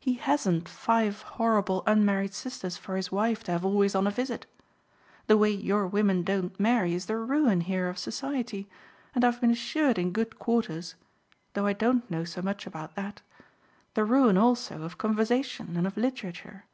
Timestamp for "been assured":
9.40-9.96